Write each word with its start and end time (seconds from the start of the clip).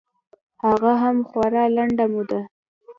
هغه 0.65 0.91
هم 1.01 1.17
خورا 1.29 1.63
لنډه 1.75 2.05
موده. 2.13 2.41